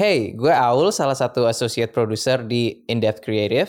Hey, 0.00 0.32
gue 0.32 0.48
Aul, 0.48 0.96
salah 0.96 1.12
satu 1.12 1.44
associate 1.44 1.92
producer 1.92 2.40
di 2.40 2.88
In 2.88 3.04
Depth 3.04 3.20
Creative. 3.20 3.68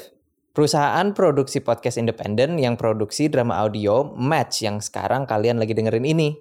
Perusahaan 0.55 1.11
produksi 1.11 1.59
podcast 1.59 1.99
independen 1.99 2.55
yang 2.55 2.79
produksi 2.79 3.27
drama 3.27 3.59
audio 3.59 4.15
Match 4.15 4.63
yang 4.63 4.79
sekarang 4.79 5.27
kalian 5.27 5.59
lagi 5.59 5.75
dengerin 5.75 6.07
ini. 6.07 6.39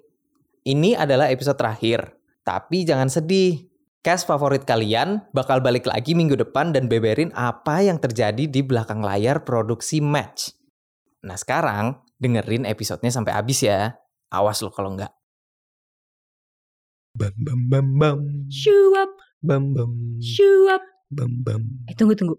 Ini 0.63 0.95
adalah 0.95 1.27
episode 1.27 1.59
terakhir. 1.59 2.07
Tapi 2.47 2.87
jangan 2.87 3.11
sedih. 3.11 3.67
Cast 3.99 4.31
favorit 4.31 4.63
kalian 4.63 5.27
bakal 5.35 5.59
balik 5.59 5.83
lagi 5.83 6.15
minggu 6.15 6.39
depan 6.39 6.71
dan 6.71 6.87
beberin 6.87 7.35
apa 7.35 7.83
yang 7.83 7.99
terjadi 7.99 8.47
di 8.47 8.63
belakang 8.63 9.03
layar 9.03 9.43
produksi 9.43 9.99
Match. 9.99 10.55
Nah 11.27 11.35
sekarang 11.35 11.99
dengerin 12.15 12.63
episodenya 12.63 13.11
sampai 13.11 13.35
habis 13.35 13.59
ya. 13.59 13.99
Awas 14.31 14.63
lo 14.63 14.71
kalau 14.71 14.95
enggak. 14.95 15.11
Bam 17.11 17.35
bam 17.43 17.59
bam 17.67 17.87
bam. 17.99 18.19
Shuap, 18.47 19.19
Bam 19.41 19.73
bam. 19.73 20.21
shuap. 20.21 20.85
Bam 21.09 21.41
bam. 21.41 21.65
Eh 21.89 21.97
tunggu 21.97 22.13
tunggu. 22.13 22.37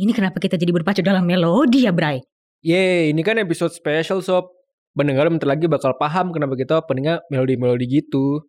Ini 0.00 0.10
kenapa 0.16 0.40
kita 0.40 0.56
jadi 0.56 0.72
berpacu 0.72 1.04
dalam 1.04 1.28
melodi 1.28 1.84
ya, 1.84 1.92
Bray? 1.92 2.24
Yeay, 2.64 3.12
ini 3.12 3.20
kan 3.20 3.36
episode 3.36 3.76
special 3.76 4.24
sob. 4.24 4.48
Pendengar 4.96 5.28
bentar 5.28 5.46
lagi 5.46 5.68
bakal 5.68 5.92
paham 6.00 6.32
kenapa 6.32 6.56
kita 6.56 6.80
openingnya 6.80 7.20
melodi-melodi 7.28 7.86
gitu. 8.02 8.40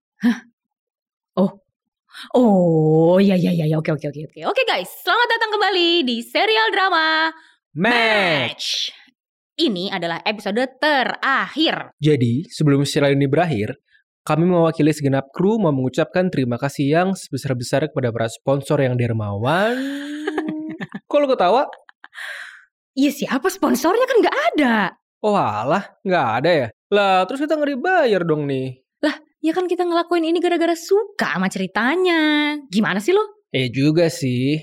Oh, 2.31 3.19
ya 3.19 3.35
ya 3.35 3.51
ya 3.51 3.67
ya. 3.67 3.75
Oke 3.75 3.91
oke 3.91 4.07
oke 4.07 4.21
oke. 4.31 4.39
Oke 4.47 4.63
guys, 4.63 4.87
selamat 5.03 5.27
datang 5.35 5.51
kembali 5.59 6.07
di 6.07 6.23
serial 6.23 6.71
drama 6.71 7.27
Match! 7.75 8.87
Ini 9.59 9.91
adalah 9.91 10.23
episode 10.23 10.63
terakhir. 10.79 11.91
Jadi, 11.99 12.47
sebelum 12.47 12.87
serial 12.87 13.19
ini 13.19 13.27
berakhir, 13.27 13.75
kami 14.25 14.49
mewakili 14.49 14.89
segenap 14.89 15.29
kru 15.29 15.61
mau 15.61 15.69
mengucapkan 15.69 16.33
terima 16.33 16.57
kasih 16.57 16.89
yang 16.89 17.09
sebesar-besar 17.13 17.93
kepada 17.93 18.09
para 18.09 18.25
sponsor 18.25 18.81
yang 18.81 18.97
dermawan. 18.97 19.77
Kok 21.09 21.19
lo 21.21 21.27
ketawa? 21.29 21.69
Iya 22.97 23.11
siapa 23.13 23.47
sponsornya 23.53 24.09
kan 24.09 24.17
nggak 24.19 24.37
ada. 24.55 24.75
Oh 25.21 25.37
alah, 25.37 25.85
nggak 26.01 26.27
ada 26.41 26.49
ya? 26.49 26.67
Lah, 26.89 27.23
terus 27.29 27.45
kita 27.45 27.53
ngeri 27.53 27.77
bayar 27.77 28.25
dong 28.25 28.49
nih. 28.49 28.85
Ya 29.45 29.53
kan 29.53 29.69
kita 29.69 29.85
ngelakuin 29.85 30.25
ini 30.25 30.41
gara-gara 30.41 30.73
suka 30.73 31.37
sama 31.37 31.45
ceritanya. 31.53 32.57
Gimana 32.65 32.97
sih 32.97 33.13
lo? 33.13 33.45
Eh 33.53 33.69
juga 33.69 34.09
sih. 34.09 34.57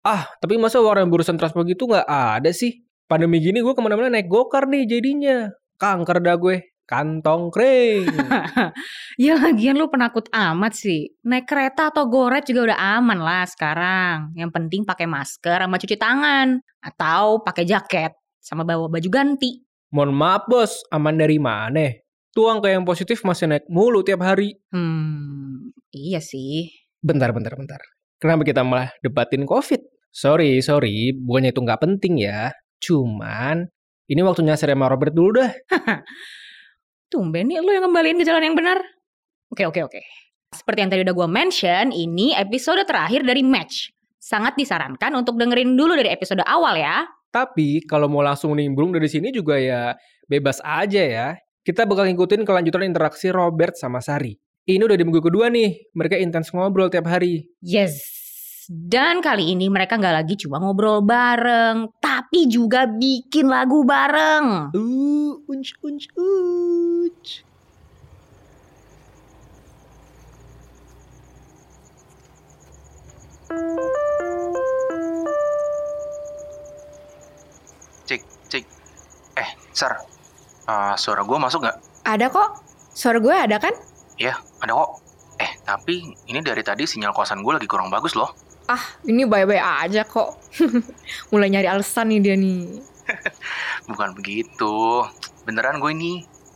Ah, 0.00 0.24
tapi 0.40 0.56
masa 0.56 0.80
orang 0.80 1.04
yang 1.04 1.12
berurusan 1.12 1.36
transport 1.36 1.68
gitu 1.68 1.84
nggak 1.84 2.08
ada 2.08 2.48
sih? 2.48 2.80
Pandemi 3.04 3.44
gini 3.44 3.60
gue 3.60 3.76
ke 3.76 3.82
mana-mana 3.84 4.08
naik 4.08 4.32
gokar 4.32 4.72
nih 4.72 4.88
jadinya. 4.88 5.52
Kanker 5.76 6.24
dah 6.24 6.40
gue. 6.40 6.64
Kantong 6.92 7.48
kering. 7.48 8.04
ya 9.24 9.40
lagian 9.40 9.80
lo 9.80 9.88
penakut 9.88 10.28
amat 10.28 10.76
sih. 10.76 11.08
Naik 11.24 11.48
kereta 11.48 11.88
atau 11.88 12.04
goret 12.04 12.44
juga 12.44 12.68
udah 12.68 13.00
aman 13.00 13.16
lah 13.16 13.48
sekarang. 13.48 14.36
Yang 14.36 14.52
penting 14.52 14.84
pakai 14.84 15.08
masker 15.08 15.64
sama 15.64 15.80
cuci 15.80 15.96
tangan. 15.96 16.60
Atau 16.84 17.40
pakai 17.40 17.64
jaket. 17.64 18.12
Sama 18.44 18.68
bawa 18.68 18.92
baju 18.92 19.08
ganti. 19.08 19.64
Mohon 19.88 20.12
maaf 20.12 20.44
bos, 20.44 20.84
aman 20.92 21.16
dari 21.16 21.40
mana? 21.40 21.96
Tuh 22.36 22.52
angka 22.52 22.68
yang 22.68 22.84
positif 22.84 23.24
masih 23.24 23.48
naik 23.48 23.64
mulu 23.72 24.04
tiap 24.04 24.20
hari. 24.20 24.52
Hmm, 24.68 25.72
iya 25.96 26.20
sih. 26.20 26.68
Bentar, 27.00 27.32
bentar, 27.32 27.56
bentar. 27.56 27.80
Kenapa 28.20 28.44
kita 28.44 28.60
malah 28.68 28.92
debatin 29.00 29.48
COVID? 29.48 29.80
Sorry, 30.12 30.60
sorry. 30.60 31.16
Bukannya 31.16 31.56
itu 31.56 31.60
nggak 31.64 31.80
penting 31.88 32.20
ya. 32.20 32.52
Cuman, 32.84 33.64
ini 34.12 34.20
waktunya 34.20 34.60
saya 34.60 34.76
sama 34.76 34.92
Robert 34.92 35.16
dulu 35.16 35.40
dah. 35.40 35.52
Tumben 37.12 37.52
nih 37.52 37.60
lo 37.60 37.68
yang 37.68 37.84
kembaliin 37.84 38.16
ke 38.16 38.24
jalan 38.24 38.40
yang 38.40 38.56
benar. 38.56 38.80
Oke, 39.52 39.68
oke, 39.68 39.84
oke. 39.84 40.00
Seperti 40.52 40.78
yang 40.80 40.90
tadi 40.92 41.04
udah 41.04 41.12
gue 41.12 41.28
mention, 41.28 41.92
ini 41.92 42.32
episode 42.32 42.80
terakhir 42.88 43.20
dari 43.20 43.44
Match. 43.44 43.92
Sangat 44.16 44.56
disarankan 44.56 45.12
untuk 45.12 45.36
dengerin 45.36 45.76
dulu 45.76 45.92
dari 45.92 46.08
episode 46.08 46.40
awal 46.48 46.80
ya. 46.80 47.04
Tapi, 47.28 47.84
kalau 47.84 48.08
mau 48.08 48.24
langsung 48.24 48.56
nimbrung 48.56 48.96
dari 48.96 49.12
sini 49.12 49.28
juga 49.28 49.60
ya 49.60 49.92
bebas 50.24 50.60
aja 50.64 51.04
ya. 51.04 51.28
Kita 51.60 51.84
bakal 51.84 52.08
ngikutin 52.08 52.48
kelanjutan 52.48 52.84
interaksi 52.88 53.28
Robert 53.28 53.76
sama 53.76 54.00
Sari. 54.00 54.32
Ini 54.64 54.80
udah 54.80 54.96
di 54.96 55.04
minggu 55.04 55.20
kedua 55.20 55.52
nih. 55.52 55.92
Mereka 55.92 56.16
intens 56.16 56.48
ngobrol 56.48 56.88
tiap 56.88 57.10
hari. 57.10 57.44
Yes. 57.60 58.21
Dan 58.70 59.18
kali 59.18 59.58
ini 59.58 59.66
mereka 59.66 59.98
nggak 59.98 60.16
lagi 60.22 60.34
cuma 60.38 60.62
ngobrol 60.62 61.02
bareng, 61.02 61.98
tapi 61.98 62.46
juga 62.46 62.86
bikin 62.86 63.50
lagu 63.50 63.82
bareng. 63.82 64.70
Uh, 64.70 65.34
unch, 65.50 65.74
unch, 65.82 66.06
unch. 66.14 67.42
Cik, 78.06 78.22
cik. 78.46 78.64
Eh, 79.38 79.48
Sar. 79.74 79.98
eh, 80.70 80.94
suara 80.94 81.26
gue 81.26 81.38
masuk 81.38 81.66
nggak? 81.66 81.76
Ada 82.06 82.30
kok. 82.30 82.62
Suara 82.94 83.18
gue 83.18 83.34
ada 83.34 83.58
kan? 83.58 83.74
Iya, 84.22 84.38
ada 84.62 84.72
kok. 84.72 84.90
Eh, 85.42 85.50
tapi 85.66 86.14
ini 86.30 86.38
dari 86.38 86.62
tadi 86.62 86.86
sinyal 86.86 87.10
kosan 87.10 87.42
gue 87.42 87.58
lagi 87.58 87.66
kurang 87.66 87.90
bagus 87.90 88.14
loh. 88.14 88.51
Ah, 88.72 88.80
ini 89.04 89.28
bye-bye 89.28 89.84
aja 89.84 90.00
kok. 90.00 90.40
Mulai 91.30 91.52
nyari 91.52 91.68
alasan 91.68 92.08
nih 92.08 92.24
dia 92.24 92.34
nih. 92.40 92.80
Bukan 93.92 94.16
begitu. 94.16 95.04
Beneran 95.44 95.76
gue 95.76 95.92
ini. 95.92 96.14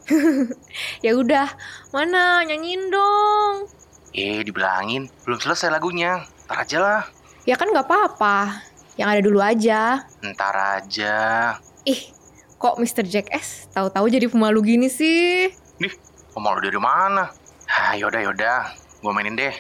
Ya 1.05 1.13
udah, 1.13 1.53
mana 1.93 2.41
nyanyiin 2.49 2.89
dong. 2.89 3.69
Eh, 4.17 4.41
dibilangin. 4.41 5.13
Belum 5.29 5.37
selesai 5.37 5.69
lagunya. 5.69 6.25
Ntar 6.49 6.65
aja 6.65 6.79
lah. 6.81 7.03
Ya 7.45 7.53
kan 7.61 7.69
nggak 7.69 7.85
apa-apa. 7.85 8.65
Yang 8.97 9.09
ada 9.13 9.21
dulu 9.21 9.39
aja. 9.45 9.81
Ntar 10.25 10.57
aja. 10.81 11.17
Ih, 11.85 12.01
kok 12.57 12.81
Mr. 12.81 13.05
Jack 13.05 13.29
S 13.29 13.69
tahu-tahu 13.77 14.09
jadi 14.09 14.33
pemalu 14.33 14.65
gini 14.65 14.89
sih? 14.89 15.53
Omong 16.33 16.65
lu 16.65 16.73
dari 16.73 16.81
mana? 16.81 17.29
Ah, 17.69 17.93
yaudah, 17.93 18.25
yaudah. 18.25 18.73
Gue 19.05 19.13
mainin 19.13 19.37
deh. 19.37 19.53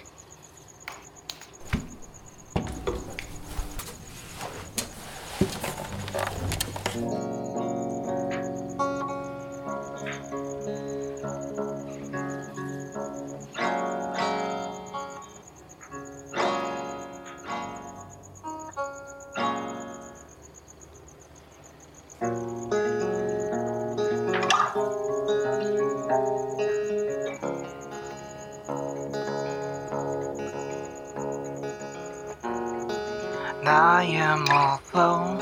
Am 34.15 34.47
all 34.50 34.78
flow 34.78 35.39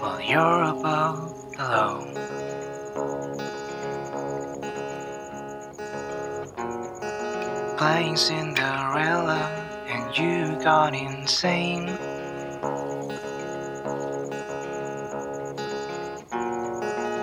while 0.00 0.20
you're 0.20 0.64
above 0.64 1.52
below. 1.52 2.04
Playing 7.76 8.16
Cinderella 8.16 9.40
and 9.86 10.18
you 10.18 10.58
got 10.62 10.94
insane. 10.94 11.88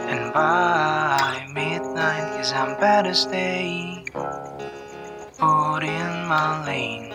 And 0.07 0.33
by 0.33 1.45
midnight, 1.53 2.37
cause 2.37 2.53
I'm 2.53 2.79
better 2.79 3.13
stay. 3.13 4.05
Put 5.37 5.83
in 5.83 6.25
my 6.27 6.65
lane. 6.65 7.13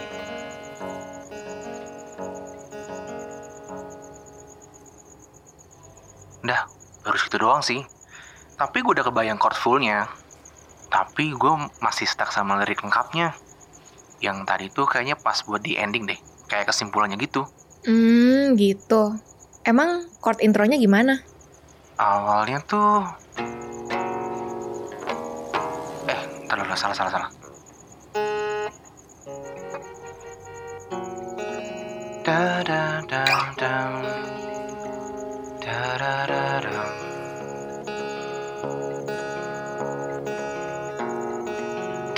Segitu 7.31 7.47
doang 7.47 7.63
sih. 7.63 7.87
Tapi 8.59 8.83
gue 8.83 8.91
udah 8.91 9.07
kebayang 9.07 9.39
chord 9.39 9.55
fullnya. 9.55 10.11
Tapi 10.91 11.31
gue 11.31 11.53
masih 11.79 12.11
stuck 12.11 12.35
sama 12.35 12.59
lirik 12.59 12.83
lengkapnya. 12.83 13.39
Yang 14.19 14.39
tadi 14.43 14.67
tuh 14.75 14.91
kayaknya 14.91 15.15
pas 15.15 15.39
buat 15.47 15.63
di 15.63 15.79
ending 15.79 16.11
deh. 16.11 16.19
Kayak 16.51 16.75
kesimpulannya 16.75 17.15
gitu. 17.23 17.47
Hmm, 17.87 18.59
gitu. 18.59 19.15
Emang 19.63 20.11
chord 20.19 20.43
intronya 20.43 20.75
gimana? 20.75 21.23
Awalnya 22.03 22.59
tuh... 22.67 23.07
Eh, 26.11 26.21
ntar 26.51 26.59
dulu, 26.59 26.75
salah, 26.75 26.99
salah, 26.99 27.15
salah. 27.15 27.31
Da 32.27 32.63
da 32.67 33.01
da 33.07 33.25
da 33.55 33.75
da 35.63 35.79
da 35.95 36.27
da 36.27 36.61
da 36.61 37.10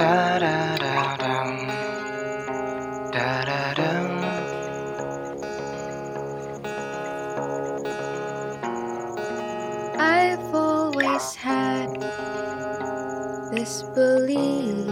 da 0.02 0.38
da 0.38 1.16
dum 1.22 1.69
da 3.14 3.28
da 3.49 3.75
dum 3.78 4.08
I've 10.00 10.54
always 10.54 11.34
had 11.37 11.90
this 13.52 13.82
belief. 13.94 14.88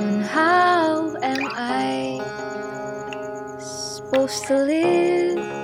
On 0.00 0.20
how 0.22 1.16
am 1.22 1.42
I 1.56 2.22
supposed 3.58 4.46
to 4.46 4.54
live? 4.58 5.59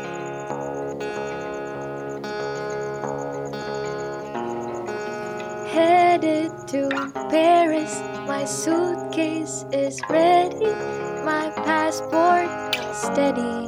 Paris, 7.27 8.07
my 8.31 8.47
suitcase 8.47 9.67
is 9.75 9.99
ready, 10.07 10.71
my 11.27 11.51
passport 11.67 12.47
steady. 12.95 13.67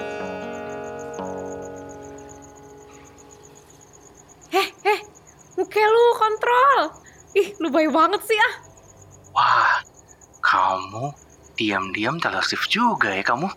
Heh, 4.54 4.68
heh, 4.86 5.00
muka 5.58 5.82
lu 5.90 6.04
kontrol. 6.14 6.82
Ih, 7.34 7.58
lu 7.58 7.74
baik 7.74 7.90
banget 7.90 8.22
sih 8.30 8.38
ah. 8.38 8.54
Wah, 9.34 9.82
kamu 10.38 11.10
diam-diam 11.58 12.22
Taylor 12.22 12.46
Swift 12.46 12.70
juga 12.70 13.10
ya 13.10 13.26
kamu? 13.26 13.50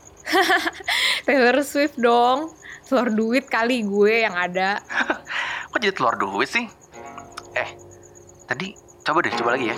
Taylor 1.29 1.61
Swift 1.61 2.01
dong. 2.01 2.49
Telur 2.89 3.13
duit 3.13 3.45
kali 3.53 3.85
gue 3.85 4.25
yang 4.25 4.33
ada. 4.33 4.81
Kok 5.69 5.77
jadi 5.77 5.93
telur 5.93 6.17
duit 6.17 6.49
sih? 6.49 6.65
Eh, 7.53 7.69
tadi 8.49 8.90
coba 9.01 9.19
deh, 9.25 9.33
coba 9.33 9.57
lagi 9.57 9.73
ya. 9.73 9.77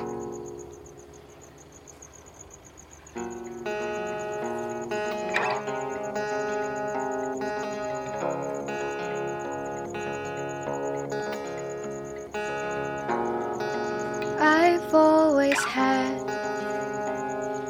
I've 14.43 14.91
always 14.93 15.59
had 15.63 16.19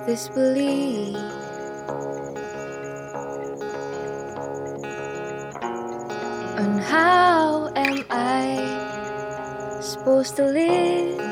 this 0.10 0.28
belief. 0.34 1.16
On 6.58 6.82
how 6.82 7.70
am 7.78 8.04
I 8.10 8.58
supposed 9.80 10.36
to 10.42 10.50
live? 10.50 11.23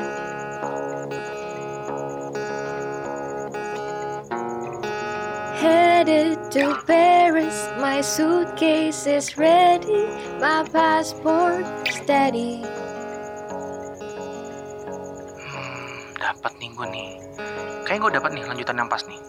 suitcase 8.12 9.08
is 9.08 9.38
ready, 9.38 10.04
my 10.44 10.68
passport 10.68 11.64
steady. 11.88 12.60
Hmm, 15.40 16.12
dapat 16.20 16.52
nih 16.60 16.76
gue 16.76 16.88
nih. 16.92 17.10
Kayaknya 17.88 18.04
gue 18.04 18.12
dapat 18.20 18.32
nih 18.36 18.44
lanjutan 18.52 18.76
yang 18.84 18.92
pas 18.92 19.08
nih. 19.08 19.22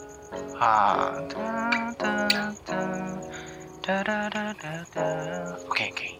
Ah, 0.58 1.14
Oke, 1.14 1.38
okay, 5.70 5.70
oke. 5.70 5.86
Okay. 5.86 6.12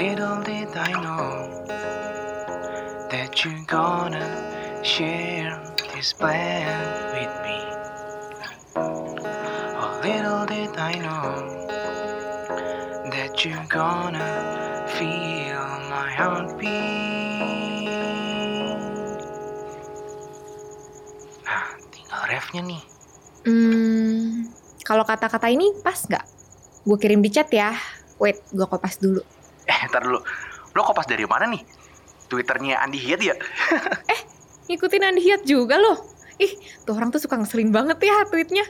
Little 0.00 0.40
did 0.48 0.72
I 0.72 0.92
know 0.96 1.28
that 3.12 3.36
you're 3.44 3.68
gonna 3.68 4.24
share 4.80 5.60
this 5.92 6.16
plan 6.16 6.72
with 7.12 7.32
me. 7.44 7.71
Little 10.02 10.42
did 10.50 10.74
I 10.74 10.98
know 10.98 11.46
that 13.14 13.38
you 13.46 13.54
gonna 13.70 14.82
feel 14.98 15.62
my 15.86 16.10
heartbeat. 16.10 17.86
Nah, 21.46 21.66
tinggal 21.94 22.22
refnya 22.26 22.66
nih. 22.66 22.82
Hmm, 23.46 24.50
kalau 24.82 25.06
kata-kata 25.06 25.54
ini 25.54 25.70
pas 25.86 26.02
nggak? 26.02 26.26
Gue 26.82 26.98
kirim 26.98 27.22
di 27.22 27.30
chat 27.30 27.46
ya. 27.54 27.70
Wait, 28.18 28.42
gue 28.50 28.66
kopas 28.66 28.98
dulu. 28.98 29.22
Eh, 29.70 29.80
ntar 29.86 30.02
dulu. 30.02 30.18
Lo 30.74 30.82
kopas 30.82 31.06
dari 31.06 31.30
mana 31.30 31.46
nih? 31.46 31.62
Twitternya 32.26 32.82
Andi 32.82 32.98
Hiat 32.98 33.22
ya? 33.22 33.38
Ngikutin 34.66 35.14
Andi 35.14 35.22
Hiat 35.30 35.46
juga 35.46 35.78
loh. 35.78 36.10
Ih, 36.42 36.58
tuh 36.82 36.98
orang 36.98 37.14
tuh 37.14 37.22
suka 37.22 37.38
ngeselin 37.38 37.70
banget 37.70 38.02
ya 38.02 38.26
tweetnya. 38.26 38.66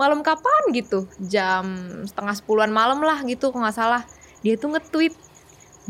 Malam 0.00 0.24
kapan 0.24 0.72
gitu? 0.72 1.04
Jam 1.20 1.76
setengah 2.08 2.32
sepuluhan 2.32 2.72
malam 2.72 3.04
lah 3.04 3.20
gitu 3.28 3.52
kalau 3.52 3.68
nggak 3.68 3.76
salah. 3.76 4.02
Dia 4.40 4.56
tuh 4.56 4.72
nge-tweet. 4.72 5.12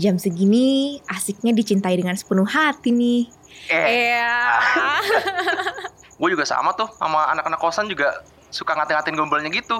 Jam 0.03 0.19
segini 0.19 0.99
asiknya 1.07 1.55
dicintai 1.55 1.95
dengan 1.95 2.19
sepenuh 2.19 2.49
hati 2.49 2.91
nih. 2.91 3.31
Eh, 3.71 3.87
Iya. 4.11 4.35
gue 6.21 6.29
juga 6.29 6.43
sama 6.43 6.75
tuh 6.75 6.91
sama 6.99 7.31
anak-anak 7.33 7.61
kosan 7.62 7.87
juga 7.87 8.19
suka 8.51 8.75
ngatain-ngatain 8.75 9.15
gombalnya 9.15 9.51
gitu. 9.55 9.79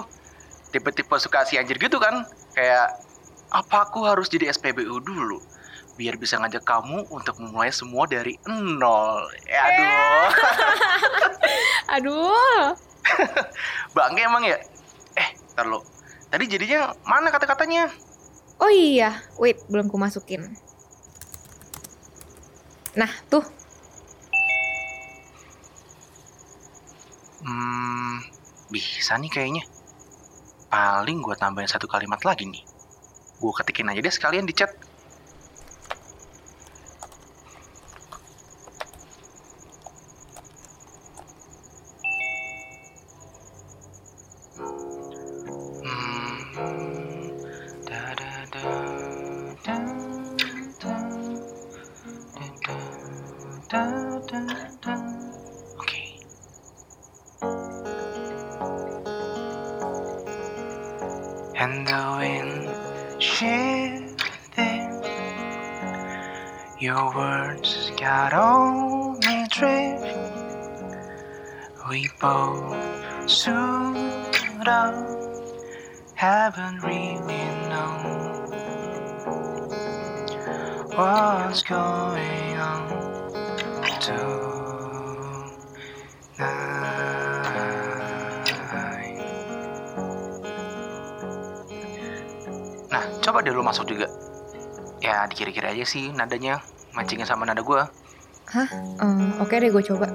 Tipe-tipe 0.71 1.11
suka 1.19 1.43
si 1.43 1.59
anjir 1.59 1.75
gitu 1.75 1.99
kan. 1.99 2.23
Kayak, 2.55 3.03
apa 3.51 3.91
aku 3.91 4.07
harus 4.07 4.31
jadi 4.31 4.47
SPBU 4.47 5.03
dulu? 5.03 5.43
Biar 5.99 6.15
bisa 6.15 6.39
ngajak 6.39 6.63
kamu 6.63 7.03
untuk 7.11 7.35
memulai 7.35 7.67
semua 7.75 8.07
dari 8.07 8.39
nol. 8.47 9.27
Ya 9.43 9.59
aduh. 9.67 10.27
Aduh. 11.99 12.90
Bangke 13.95 14.21
emang 14.23 14.43
ya? 14.45 14.57
Eh, 15.17 15.29
ntar 15.55 15.67
lo. 15.67 15.83
Tadi 16.31 16.47
jadinya 16.47 16.95
mana 17.03 17.27
kata-katanya? 17.27 17.91
Oh 18.61 18.71
iya, 18.71 19.25
wait, 19.41 19.57
belum 19.67 19.89
ku 19.89 19.97
masukin. 19.97 20.53
Nah, 22.93 23.09
tuh. 23.31 23.43
Hmm, 27.41 28.21
bisa 28.69 29.17
nih 29.17 29.31
kayaknya. 29.33 29.63
Paling 30.69 31.19
gue 31.19 31.35
tambahin 31.35 31.67
satu 31.67 31.89
kalimat 31.89 32.21
lagi 32.21 32.45
nih. 32.47 32.63
Gue 33.41 33.53
ketikin 33.57 33.89
aja 33.89 33.99
deh 33.99 34.13
sekalian 34.13 34.45
di 34.45 34.53
chat. 34.53 34.71
The 61.85 62.03
wind 62.19 63.21
shifting. 63.21 64.91
Your 66.79 67.15
words 67.15 67.91
got 67.97 68.33
on 68.33 69.19
me 69.19 69.45
drift. 69.49 70.17
We 71.89 72.09
both 72.19 73.29
stood 73.29 74.67
up, 74.67 74.95
haven't 76.15 76.81
really 76.83 77.45
known 77.69 78.51
what's 80.95 81.63
going 81.63 82.57
on 82.57 82.89
tonight. 83.99 84.60
Coba 93.21 93.45
deh 93.45 93.53
lu 93.53 93.61
masuk 93.61 93.85
juga. 93.87 94.09
Ya, 95.01 95.25
dikira-kira 95.25 95.73
aja 95.73 95.85
sih 95.85 96.09
nadanya. 96.13 96.61
Mancingin 96.91 97.25
sama 97.25 97.47
nada 97.47 97.63
gua. 97.63 97.87
Hmm, 98.51 99.39
Oke 99.39 99.55
deh, 99.57 99.71
gue 99.71 99.79
coba. 99.79 100.11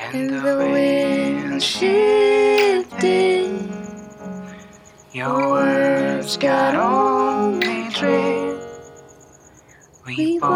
And 0.00 0.30
the 0.30 0.56
wind 0.72 1.62
shifted. 1.62 3.50
Your 5.12 5.48
words 5.50 6.36
got 6.36 6.74
on 6.74 7.58
me 7.58 7.88
drift. 7.90 8.62
We 10.06 10.38
both 10.38 10.48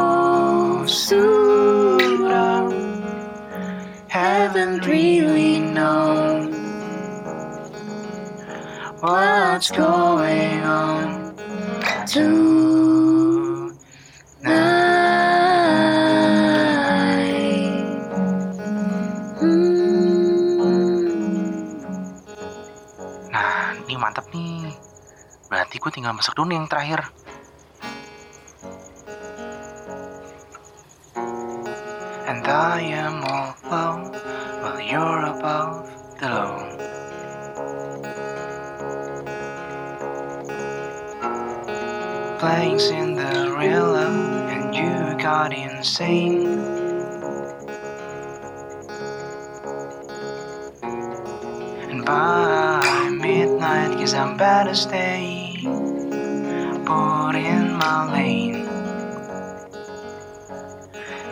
what's 9.63 9.79
going 9.79 10.59
on 10.67 11.39
tonight. 12.11 12.51
Nah, 23.31 23.79
ini 23.87 23.95
mantap 23.95 24.27
nih. 24.35 24.75
Berarti 25.47 25.79
gue 25.79 25.91
tinggal 25.95 26.19
masuk 26.19 26.35
dulu 26.35 26.59
yang 26.59 26.67
terakhir. 26.67 27.07
And 32.27 32.43
I 32.43 32.83
am 32.99 33.23
all 33.23 33.55
alone, 33.71 34.11
you're 34.83 35.23
above 35.31 35.87
the 36.19 36.27
low. 36.27 37.02
Playing 42.43 42.81
Cinderella 42.81 44.09
and 44.51 44.75
you 44.75 45.17
got 45.23 45.57
insane. 45.57 46.59
And 51.89 52.05
by 52.05 53.11
midnight, 53.11 53.97
cause 53.97 54.15
I'm 54.15 54.37
better 54.37 54.75
stay 54.75 55.55
put 56.85 57.37
in 57.37 57.75
my 57.79 58.11
lane. 58.13 58.67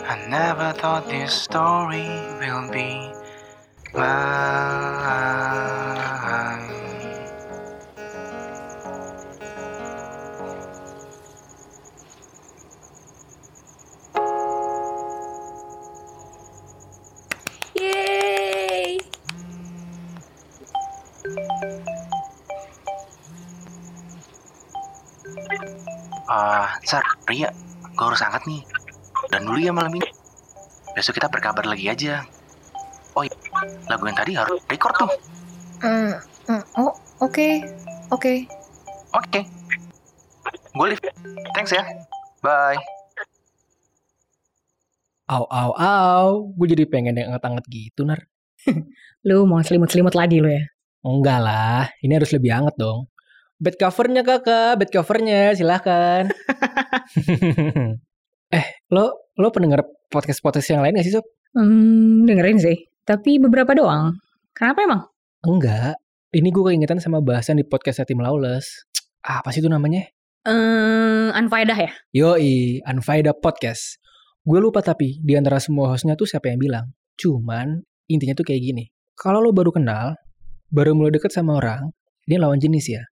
I 0.07 0.26
never 0.29 0.73
thought 0.79 1.09
this 1.09 1.35
story 1.35 2.07
will 2.38 2.71
be 2.71 3.12
mine. 3.93 5.30
Gue 28.00 28.09
harus 28.09 28.25
angkat 28.25 28.49
nih. 28.49 28.64
Dan 29.28 29.45
dulu 29.45 29.61
ya 29.61 29.76
malam 29.76 29.92
ini. 29.92 30.09
Besok 30.97 31.21
kita 31.21 31.28
berkabar 31.28 31.69
lagi 31.69 31.85
aja. 31.92 32.25
Oh 33.12 33.21
iya, 33.21 33.37
lagu 33.92 34.09
yang 34.09 34.16
tadi 34.16 34.33
harus 34.33 34.57
record 34.73 34.97
tuh. 34.97 35.12
Hmm, 35.85 36.16
oh, 36.80 36.97
oke. 37.21 37.49
Oke. 38.09 38.49
Oke. 39.12 39.40
Gue 40.73 40.87
live. 40.97 41.02
Thanks 41.52 41.76
ya. 41.76 41.85
Bye. 42.40 42.80
Au 45.28 45.45
au 45.45 45.71
au, 45.76 46.50
gue 46.57 46.66
jadi 46.73 46.88
pengen 46.88 47.21
yang 47.21 47.37
anget-anget 47.37 47.69
gitu 47.69 48.09
nar. 48.09 48.25
Lu 49.28 49.45
mau 49.45 49.61
selimut-selimut 49.61 50.16
lagi 50.16 50.40
lu 50.40 50.49
ya? 50.49 50.64
Enggak 51.04 51.38
lah, 51.45 51.87
ini 52.00 52.16
harus 52.16 52.33
lebih 52.33 52.50
anget 52.50 52.75
dong. 52.80 53.07
Bed 53.61 53.76
covernya 53.76 54.25
kakak, 54.25 54.81
bed 54.81 54.88
covernya 54.88 55.52
silahkan. 55.52 56.33
eh, 58.57 58.67
lo 58.88 59.29
lo 59.37 59.49
pendengar 59.52 59.85
podcast 60.09 60.40
podcast 60.40 60.73
yang 60.73 60.81
lain 60.81 60.97
gak 60.97 61.05
sih 61.05 61.12
sob? 61.12 61.29
Hmm, 61.52 62.25
dengerin 62.25 62.57
sih. 62.57 62.88
Tapi 63.05 63.37
beberapa 63.37 63.76
doang. 63.76 64.17
Kenapa 64.57 64.81
emang? 64.81 65.02
Enggak. 65.45 66.00
Ini 66.33 66.49
gue 66.49 66.73
keingetan 66.73 67.05
sama 67.05 67.21
bahasan 67.21 67.61
di 67.61 67.69
podcast 67.69 68.00
Tim 68.09 68.25
Lawless. 68.25 68.88
Apa 69.29 69.52
sih 69.52 69.61
itu 69.61 69.69
namanya? 69.69 70.09
Eh, 70.49 71.29
unfaedah 71.37 71.76
ya? 71.76 71.93
Yoi, 72.17 72.81
Unfaida 72.88 73.37
Podcast. 73.37 74.00
Gue 74.40 74.57
lupa 74.57 74.81
tapi 74.81 75.21
di 75.21 75.37
antara 75.37 75.61
semua 75.61 75.93
hostnya 75.93 76.17
tuh 76.17 76.25
siapa 76.25 76.49
yang 76.49 76.57
bilang. 76.57 76.97
Cuman 77.21 77.85
intinya 78.09 78.33
tuh 78.33 78.49
kayak 78.49 78.64
gini. 78.64 78.88
Kalau 79.21 79.45
lo 79.45 79.52
baru 79.52 79.69
kenal, 79.69 80.17
baru 80.73 80.97
mulai 80.97 81.12
deket 81.12 81.29
sama 81.29 81.61
orang, 81.61 81.93
ini 82.25 82.40
lawan 82.40 82.57
jenis 82.57 82.88
ya. 82.88 83.05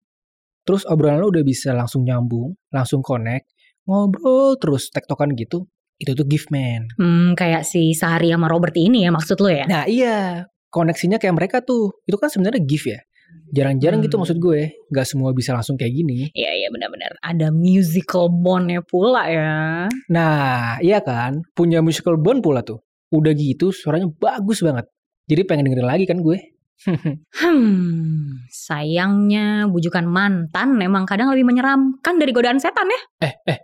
Terus 0.68 0.84
obrolan 0.84 1.24
lo 1.24 1.32
udah 1.32 1.40
bisa 1.40 1.72
langsung 1.72 2.04
nyambung, 2.04 2.52
langsung 2.68 3.00
connect, 3.00 3.48
ngobrol 3.88 4.60
terus 4.60 4.92
tektokan 4.92 5.32
gitu. 5.32 5.64
Itu 5.96 6.12
tuh 6.12 6.28
gift 6.28 6.52
man. 6.52 6.92
Hmm, 7.00 7.32
kayak 7.32 7.64
si 7.64 7.96
Sari 7.96 8.28
sama 8.28 8.52
Robert 8.52 8.76
ini 8.76 9.02
ya 9.02 9.10
maksud 9.10 9.40
lu 9.40 9.48
ya? 9.48 9.64
Nah 9.64 9.88
iya, 9.88 10.44
koneksinya 10.68 11.16
kayak 11.16 11.34
mereka 11.34 11.56
tuh. 11.64 11.96
Itu 12.04 12.20
kan 12.20 12.28
sebenarnya 12.28 12.60
gift 12.62 12.84
ya. 12.86 13.00
Jarang-jarang 13.48 14.04
gitu 14.04 14.20
Hmm. 14.20 14.28
maksud 14.28 14.38
gue. 14.38 14.76
Gak 14.92 15.08
semua 15.08 15.32
bisa 15.32 15.56
langsung 15.56 15.80
kayak 15.80 15.90
gini. 15.90 16.28
Iya, 16.36 16.52
iya 16.52 16.68
benar-benar. 16.68 17.16
Ada 17.24 17.48
musical 17.48 18.28
bondnya 18.28 18.84
pula 18.84 19.24
ya. 19.24 19.88
Nah, 20.12 20.76
iya 20.84 21.00
kan? 21.00 21.40
Punya 21.56 21.80
musical 21.80 22.20
bond 22.20 22.44
pula 22.44 22.60
tuh. 22.60 22.84
Udah 23.08 23.32
gitu 23.32 23.72
suaranya 23.72 24.12
bagus 24.20 24.60
banget. 24.60 24.84
Jadi 25.32 25.48
pengen 25.48 25.64
dengerin 25.72 25.88
lagi 25.88 26.04
kan 26.04 26.20
gue. 26.20 26.36
Hmm, 27.42 28.46
sayangnya 28.48 29.66
bujukan 29.66 30.06
mantan 30.06 30.78
memang 30.78 31.04
kadang 31.04 31.30
lebih 31.34 31.46
menyeramkan 31.46 32.14
dari 32.18 32.30
godaan 32.30 32.62
setan 32.62 32.86
ya. 32.86 33.00
eh, 33.26 33.34
eh. 33.50 33.58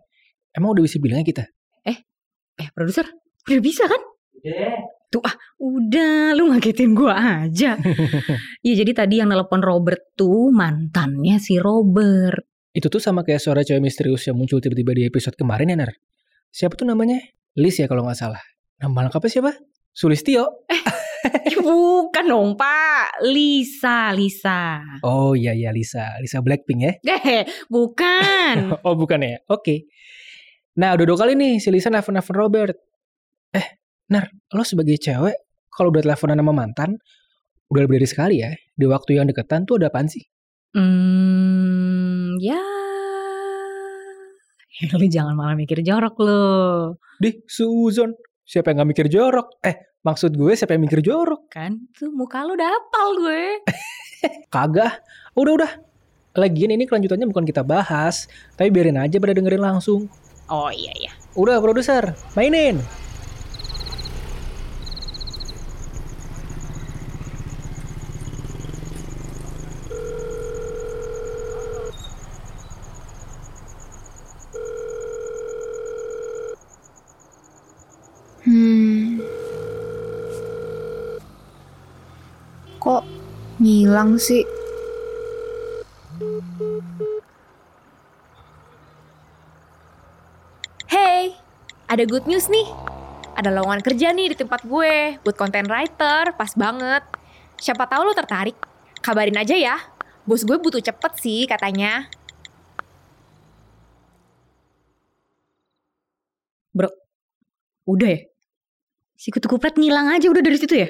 Emang 0.55 0.75
udah 0.75 0.83
bisa 0.83 0.99
bilangnya 0.99 1.27
kita? 1.27 1.45
Eh, 2.55 2.71
produser, 2.71 3.07
udah 3.51 3.63
bisa 3.63 3.85
kan? 3.91 3.99
Tuh 5.11 5.23
ah, 5.27 5.35
udah 5.59 6.39
lu 6.39 6.55
ngagetin 6.55 6.95
gua 6.95 7.43
aja. 7.47 7.75
Iya, 8.65 8.81
jadi 8.81 8.93
tadi 8.97 9.21
yang 9.21 9.29
nelpon 9.29 9.61
Robert 9.61 10.17
tuh 10.17 10.49
mantannya 10.55 11.37
si 11.37 11.61
Robert. 11.61 12.41
Itu 12.73 12.89
tuh 12.89 13.03
sama 13.03 13.21
kayak 13.27 13.43
suara 13.45 13.61
cewek 13.61 13.83
misterius 13.83 14.25
yang 14.25 14.41
muncul 14.41 14.57
tiba-tiba 14.63 14.97
di 14.97 15.03
episode 15.05 15.37
kemarin 15.37 15.75
ya, 15.75 15.77
Nar? 15.85 15.93
Siapa 16.49 16.79
tuh 16.79 16.89
namanya? 16.89 17.21
Liz 17.59 17.77
ya 17.77 17.87
kalau 17.91 18.07
nggak 18.09 18.19
salah. 18.19 18.41
Nama 18.81 19.11
lengkapnya 19.11 19.31
siapa? 19.31 19.53
Sulistio. 19.93 20.65
Eh, 20.71 20.81
bukan 21.67 22.25
dong, 22.25 22.51
Pak. 22.57 23.25
Lisa, 23.25 24.13
Lisa. 24.13 24.81
Oh 25.05 25.33
iya 25.33 25.57
iya 25.57 25.71
Lisa. 25.73 26.17
Lisa 26.21 26.45
Blackpink 26.45 26.81
ya. 26.81 26.93
Eh, 27.25 27.45
bukan. 27.71 28.57
oh 28.87 28.95
bukan 28.95 29.21
ya? 29.25 29.37
Oke. 29.49 29.89
Nah 30.77 30.93
udah 30.99 31.07
dua 31.07 31.19
kali 31.19 31.33
nih 31.39 31.63
si 31.63 31.71
Lisa 31.71 31.89
nelfon-nelfon 31.89 32.37
Robert. 32.37 32.77
Eh, 33.55 33.67
Nar, 34.11 34.29
lo 34.53 34.63
sebagai 34.67 34.99
cewek, 34.99 35.37
kalau 35.71 35.89
udah 35.95 36.03
teleponan 36.03 36.43
sama 36.43 36.53
mantan, 36.53 36.91
udah 37.71 37.81
lebih 37.87 38.03
dari 38.03 38.09
sekali 38.11 38.37
ya. 38.43 38.51
Di 38.75 38.85
waktu 38.91 39.17
yang 39.17 39.31
deketan 39.31 39.65
tuh 39.65 39.79
ada 39.81 39.89
apaan 39.89 40.11
sih? 40.11 40.27
Hmm, 40.75 42.35
ya. 42.43 42.59
Lu 44.99 45.07
jangan 45.07 45.39
malah 45.39 45.55
mikir 45.55 45.81
jorok 45.87 46.19
lo. 46.19 46.43
Di 47.23 47.31
Suzon. 47.47 48.11
Siapa 48.45 48.71
yang 48.71 48.85
gak 48.85 48.91
mikir 48.93 49.07
jorok? 49.09 49.57
Eh, 49.65 49.97
maksud 50.05 50.37
gue 50.37 50.53
siapa 50.53 50.77
yang 50.77 50.85
mikir 50.85 51.01
jorok? 51.01 51.49
Kan 51.49 51.89
tuh 51.97 52.13
muka 52.13 52.45
lu 52.45 52.53
udah 52.53 52.69
hafal 52.69 53.09
gue. 53.17 53.65
Kagak. 54.55 55.01
Udah-udah. 55.33 55.81
Lagian 56.37 56.77
ini 56.77 56.85
kelanjutannya 56.85 57.25
bukan 57.31 57.47
kita 57.49 57.65
bahas, 57.65 58.29
tapi 58.59 58.69
biarin 58.69 59.01
aja 59.01 59.17
pada 59.17 59.33
dengerin 59.33 59.65
langsung. 59.65 60.13
Oh 60.53 60.69
iya 60.69 60.93
iya. 60.93 61.13
Udah 61.41 61.57
produser, 61.63 62.13
mainin. 62.37 62.85
Hmm. 78.45 79.25
Kok 82.77 83.03
ngilang 84.05 84.21
sih? 84.21 84.45
Hey, 90.93 91.33
ada 91.89 92.05
good 92.05 92.29
news 92.29 92.53
nih. 92.53 92.69
Ada 93.35 93.51
lowongan 93.51 93.81
kerja 93.81 94.13
nih 94.13 94.31
di 94.31 94.37
tempat 94.37 94.63
gue 94.69 95.19
buat 95.25 95.37
content 95.41 95.67
writer, 95.67 96.37
pas 96.37 96.53
banget. 96.53 97.03
Siapa 97.57 97.89
tahu 97.89 98.07
lo 98.07 98.13
tertarik? 98.13 98.55
Kabarin 99.01 99.41
aja 99.41 99.57
ya. 99.57 99.77
Bos 100.29 100.45
gue 100.45 100.57
butuh 100.61 100.85
cepet 100.85 101.13
sih 101.19 101.49
katanya. 101.49 102.07
Udah 107.85 108.09
ya? 108.09 108.21
Si 109.13 109.29
kutu 109.29 109.45
kupret 109.45 109.77
ngilang 109.77 110.09
aja 110.09 110.33
udah 110.33 110.41
dari 110.41 110.57
situ 110.57 110.73
ya? 110.73 110.89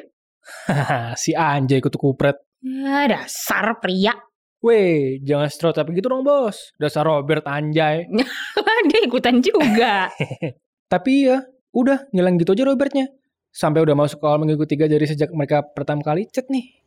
si 1.23 1.35
anjay 1.35 1.83
kutu 1.83 1.99
kupret. 1.99 2.39
Ya 2.65 3.05
dasar 3.05 3.77
pria. 3.77 4.17
Weh, 4.65 5.21
jangan 5.21 5.53
stereotip 5.53 5.93
gitu 5.93 6.09
dong 6.09 6.25
bos. 6.25 6.73
Dasar 6.81 7.05
Robert 7.05 7.45
anjay. 7.45 8.09
Dia 8.89 9.01
ikutan 9.05 9.45
juga. 9.45 10.09
Tapi 10.93 11.29
ya, 11.29 11.45
udah 11.77 12.09
ngilang 12.17 12.41
gitu 12.41 12.57
aja 12.57 12.65
Robertnya. 12.65 13.13
Sampai 13.53 13.85
udah 13.85 13.93
masuk 13.93 14.17
ke 14.17 14.25
awal 14.25 14.41
minggu 14.41 14.57
ketiga 14.65 14.89
dari 14.89 15.05
sejak 15.05 15.29
mereka 15.37 15.61
pertama 15.61 16.01
kali 16.01 16.25
chat 16.33 16.49
nih. 16.49 16.84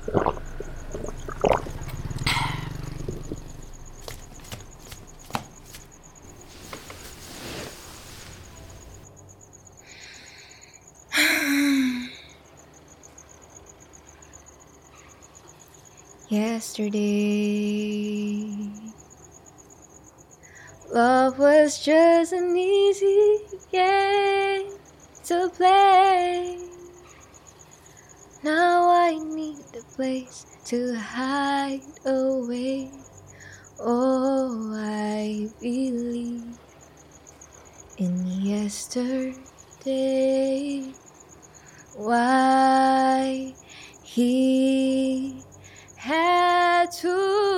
Yesterday, 16.30 17.68
love 20.94 21.38
was 21.38 21.84
just 21.84 22.32
an 22.32 22.56
easy 22.56 23.40
game 23.70 24.72
to 25.24 25.50
play. 25.50 26.58
Now 28.42 28.69
place 30.00 30.46
to 30.64 30.96
hide 30.96 31.82
away. 32.06 32.90
Oh, 33.78 34.72
I 34.74 35.46
believe 35.60 36.56
in 37.98 38.26
yesterday. 38.40 39.36
Why 41.92 43.52
he 44.02 45.44
had 45.96 46.90
to 47.02 47.49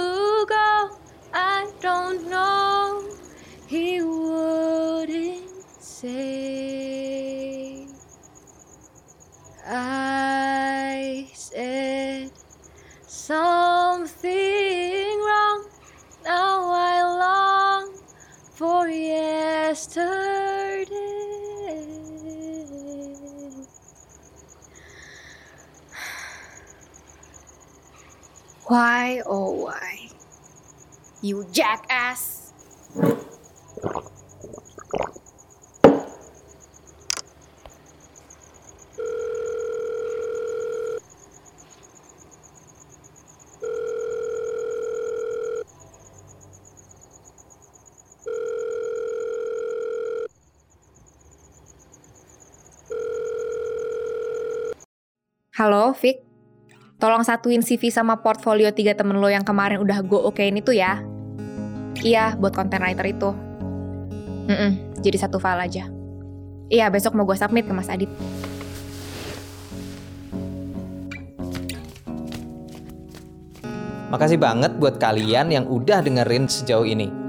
Why, 28.66 29.22
oh 29.26 29.50
why? 29.64 30.08
You 31.20 31.46
jackass! 31.52 32.52
Halo, 55.56 55.92
Vic. 55.92 56.31
Tolong 57.02 57.26
satuin 57.26 57.66
CV 57.66 57.90
sama 57.90 58.22
portfolio 58.22 58.70
tiga 58.70 58.94
temen 58.94 59.18
lo 59.18 59.26
yang 59.26 59.42
kemarin 59.42 59.82
udah 59.82 60.06
gue 60.06 60.22
okein 60.22 60.54
itu 60.54 60.70
ya. 60.70 61.02
Iya, 61.98 62.38
buat 62.38 62.54
content 62.54 62.78
writer 62.78 63.02
itu. 63.10 63.34
Mm-mm, 64.46 65.02
jadi 65.02 65.26
satu 65.26 65.42
file 65.42 65.66
aja. 65.66 65.90
Iya, 66.70 66.94
besok 66.94 67.18
mau 67.18 67.26
gue 67.26 67.34
submit 67.34 67.66
ke 67.66 67.74
Mas 67.74 67.90
Adit. 67.90 68.06
Makasih 74.14 74.38
banget 74.38 74.78
buat 74.78 75.02
kalian 75.02 75.50
yang 75.50 75.66
udah 75.66 76.06
dengerin 76.06 76.46
sejauh 76.46 76.86
ini. 76.86 77.21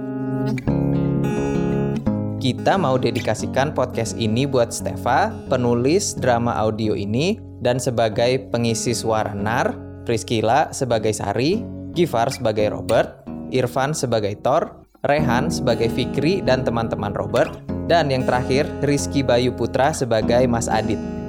Kita 2.44 2.76
mau 2.76 3.00
dedikasikan 3.00 3.72
podcast 3.72 4.20
ini 4.20 4.44
buat 4.44 4.76
Stefa, 4.76 5.32
penulis 5.48 6.12
drama 6.20 6.52
audio 6.60 6.92
ini, 6.92 7.40
dan 7.64 7.80
sebagai 7.80 8.52
pengisi 8.52 8.92
suara 8.92 9.32
Nar, 9.32 9.72
Priscilla 10.04 10.68
sebagai 10.76 11.16
Sari, 11.16 11.64
Gifar 11.96 12.36
sebagai 12.36 12.76
Robert, 12.76 13.24
Irfan 13.56 13.96
sebagai 13.96 14.36
Thor, 14.44 14.84
Rehan 15.08 15.48
sebagai 15.48 15.88
Fikri 15.88 16.44
dan 16.44 16.68
teman-teman 16.68 17.16
Robert, 17.16 17.64
dan 17.88 18.12
yang 18.12 18.28
terakhir 18.28 18.68
Rizky 18.84 19.24
Bayu 19.24 19.56
Putra 19.56 19.96
sebagai 19.96 20.44
Mas 20.44 20.68
Adit. 20.68 21.23